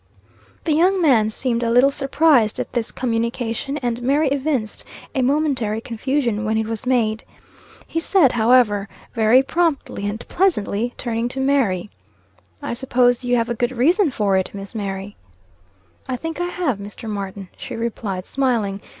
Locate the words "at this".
2.59-2.91